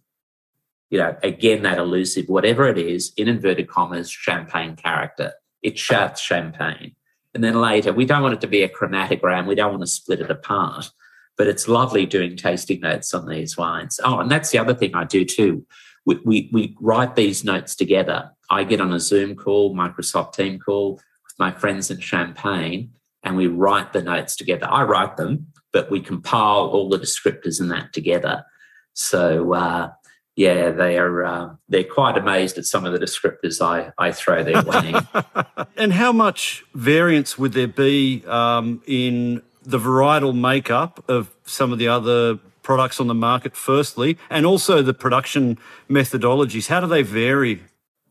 [0.90, 5.32] You know, again, that elusive, whatever it is, in inverted commas, champagne character.
[5.62, 6.96] It shouts champagne.
[7.34, 9.46] And then later, we don't want it to be a chromatogram.
[9.46, 10.90] We don't want to split it apart
[11.36, 13.98] but it's lovely doing tasting notes on these wines.
[14.04, 15.66] Oh, and that's the other thing I do too.
[16.04, 18.30] We, we, we write these notes together.
[18.52, 22.92] I get on a Zoom call, Microsoft team call with my friends in Champagne,
[23.22, 24.66] and we write the notes together.
[24.70, 28.44] I write them, but we compile all the descriptors in that together.
[28.92, 29.92] So, uh,
[30.36, 34.44] yeah, they are uh, they're quite amazed at some of the descriptors I, I throw
[34.44, 34.94] their way.
[35.78, 41.78] and how much variance would there be um, in the varietal makeup of some of
[41.78, 46.68] the other products on the market, firstly, and also the production methodologies?
[46.68, 47.62] How do they vary?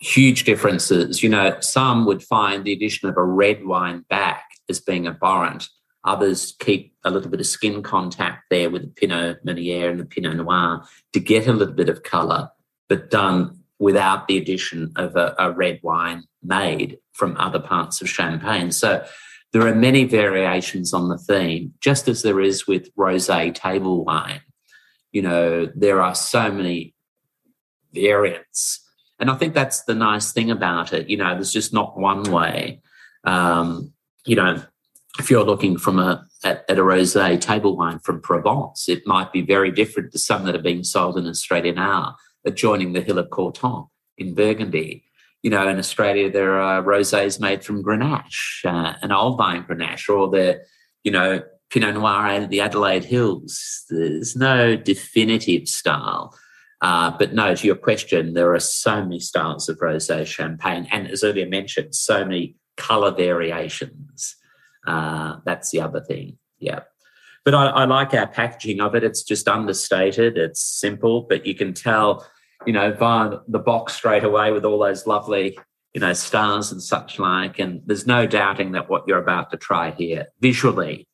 [0.02, 1.22] Huge differences.
[1.22, 5.70] You know, some would find the addition of a red wine back as being abhorrent.
[6.04, 10.06] Others keep a little bit of skin contact there with the Pinot Meunier and the
[10.06, 10.84] Pinot Noir
[11.14, 12.50] to get a little bit of colour,
[12.90, 18.10] but done without the addition of a, a red wine made from other parts of
[18.10, 18.72] Champagne.
[18.72, 19.06] So
[19.54, 24.42] there are many variations on the theme, just as there is with rosé table wine.
[25.12, 26.96] You know, there are so many
[27.94, 28.88] variants.
[29.22, 31.10] And I think that's the nice thing about it.
[31.10, 32.82] You know, there's just not one way.
[33.24, 33.94] Um,
[34.26, 34.62] you know,
[35.20, 39.32] if you're looking from a at, at, a rosé table wine from Provence, it might
[39.32, 43.20] be very different to some that are being sold in Australia now, adjoining the Hill
[43.20, 43.86] of Corton
[44.18, 45.06] in Burgundy
[45.42, 50.10] you know, in Australia, there are rosés made from Grenache, uh, an old vine Grenache,
[50.10, 50.62] or the,
[51.04, 51.42] you know,
[51.72, 53.84] Pinot Noir out of the Adelaide Hills.
[53.90, 56.38] There's no definitive style.
[56.82, 61.08] Uh, but no, to your question, there are so many styles of rosé champagne, and
[61.08, 64.36] as earlier mentioned, so many color variations.
[64.88, 66.38] Uh, that's the other thing.
[66.58, 66.82] Yeah.
[67.46, 69.04] But I, I like our packaging of it.
[69.04, 70.38] It's just understated.
[70.38, 72.26] It's simple, but you can tell
[72.66, 75.58] you know, via the box straight away with all those lovely,
[75.94, 77.60] you know, stars and such like.
[77.60, 81.08] And there's no doubting that what you're about to try here visually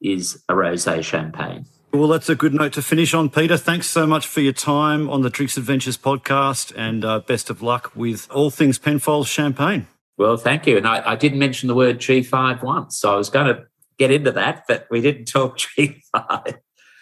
[0.00, 1.64] is a rosé champagne.
[1.92, 3.58] Well, that's a good note to finish on, Peter.
[3.58, 7.60] Thanks so much for your time on the Drinks Adventures podcast and uh, best of
[7.60, 9.86] luck with all things Penfolds Champagne.
[10.16, 10.78] Well, thank you.
[10.78, 13.66] And I, I did mention the word G5 once, so I was going to
[13.98, 16.58] get into that, but we didn't talk G5.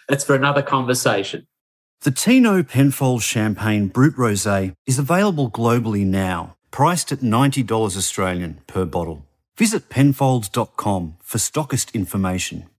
[0.09, 1.47] That's for another conversation.
[2.01, 8.83] The Thiénot Penfolds Champagne Brut Rosé is available globally now, priced at $90 Australian per
[8.83, 9.25] bottle.
[9.55, 12.70] Visit penfolds.com for stockist information.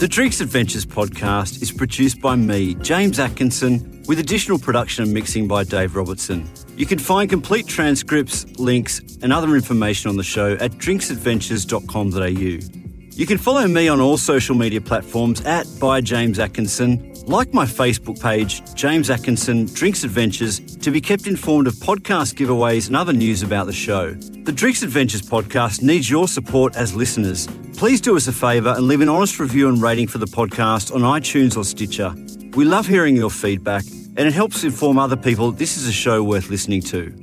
[0.00, 5.46] The Drinks Adventures podcast is produced by me, James Atkinson, with additional production and mixing
[5.46, 6.48] by Dave Robertson.
[6.74, 12.79] You can find complete transcripts, links, and other information on the show at drinksadventures.com.au.
[13.12, 17.12] You can follow me on all social media platforms at by James Atkinson.
[17.26, 22.86] Like my Facebook page, James Atkinson Drinks Adventures, to be kept informed of podcast giveaways
[22.86, 24.12] and other news about the show.
[24.14, 27.46] The Drinks Adventures podcast needs your support as listeners.
[27.76, 30.94] Please do us a favour and leave an honest review and rating for the podcast
[30.94, 32.14] on iTunes or Stitcher.
[32.56, 33.84] We love hearing your feedback
[34.16, 37.14] and it helps inform other people this is a show worth listening to.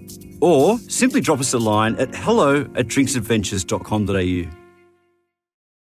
[0.42, 4.57] Or simply drop us a line at hello at drinksadventures.com.au.